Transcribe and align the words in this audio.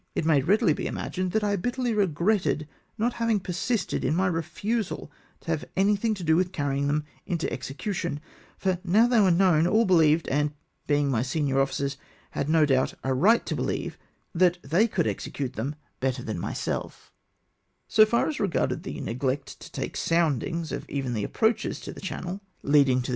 It 0.15 0.25
may 0.25 0.41
readily 0.41 0.73
be 0.73 0.87
imagined 0.87 1.29
that 1.33 1.43
I 1.43 1.55
bitterly 1.55 1.93
regretted 1.93 2.67
not 2.97 3.13
having 3.21 3.39
persisted 3.39 4.03
in 4.03 4.15
my 4.15 4.25
refusal 4.25 5.11
to 5.41 5.51
have 5.51 5.63
anything 5.77 6.15
to 6.15 6.23
do 6.23 6.35
with 6.35 6.51
carrying 6.51 6.87
them 6.87 7.03
into 7.27 7.53
execution, 7.53 8.19
for 8.57 8.79
now 8.83 9.05
they 9.05 9.19
were 9.19 9.29
known, 9.29 9.67
all 9.67 9.85
beheved,— 9.85 10.27
and, 10.31 10.53
being 10.87 11.11
my 11.11 11.21
senior 11.21 11.61
officers, 11.61 11.97
had 12.31 12.49
no 12.49 12.65
doubt 12.65 12.95
a 13.03 13.13
right 13.13 13.45
to 13.45 13.55
beheve— 13.55 13.93
that 14.41 14.57
they 14.63 14.87
could 14.87 15.05
execute 15.05 15.53
them 15.53 15.75
better 15.99 16.23
than 16.23 16.39
myself 16.39 17.13
So 17.87 18.03
far 18.03 18.27
as 18.27 18.39
regarded 18.39 18.81
the 18.81 18.99
neglect 19.01 19.59
to 19.59 19.71
take 19.71 19.95
soundings 19.95 20.71
of 20.71 20.89
even 20.89 21.13
the 21.13 21.23
approaches 21.23 21.79
to 21.81 21.93
the 21.93 22.01
channel 22.01 22.41
leading 22.63 22.63
to 22.63 22.63
the 22.63 22.63
A 22.63 22.65
a4 22.65 22.69
3G0 22.69 22.73
INACCURATE 22.87 22.93
SOUNDINGS. 23.05 23.09